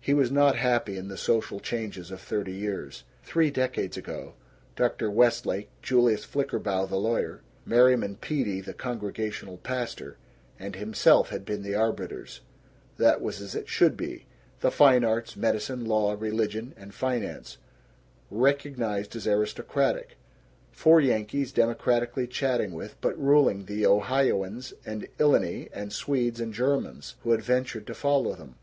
[0.00, 3.04] He was not happy in the social changes of thirty years.
[3.22, 4.34] Three decades ago,
[4.74, 5.08] Dr.
[5.08, 10.16] Westlake, Julius Flickerbaugh the lawyer, Merriman Peedy the Congregational pastor
[10.58, 12.40] and himself had been the arbiters.
[12.96, 14.26] That was as it should be;
[14.58, 17.58] the fine arts medicine, law, religion, and finance
[18.32, 20.16] recognized as aristocratic;
[20.72, 27.14] four Yankees democratically chatting with but ruling the Ohioans and Illini and Swedes and Germans
[27.22, 28.56] who had ventured to follow them.